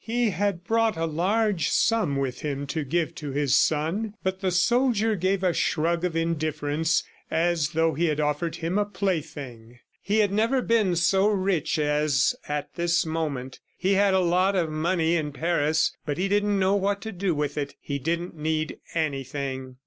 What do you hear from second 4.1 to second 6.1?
but the soldier gave a shrug